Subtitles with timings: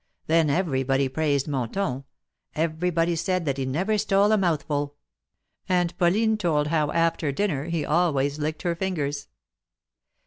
[0.25, 2.05] Then everybody praised Monton.
[2.55, 4.95] Everybody said that he never stole a mouthful.
[5.69, 9.27] And Pauline told how after dinner he always licked her fingers.